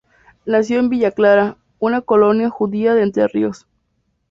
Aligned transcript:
Nació 0.47 0.79
en 0.79 0.89
Villa 0.89 1.11
Clara, 1.11 1.57
una 1.77 2.01
colonia 2.01 2.49
judía 2.49 2.95
de 2.95 3.03
Entre 3.03 3.27
Ríos. 3.27 3.67